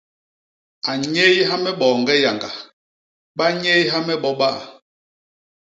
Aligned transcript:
A 0.89 0.91
nnyéyha 0.99 1.55
me 1.63 1.71
boñge 1.79 2.15
yañga; 2.23 2.51
ba 3.37 3.45
nnyéyha 3.53 3.97
me 4.07 4.15
bo 4.23 4.31
ba. 4.39 4.49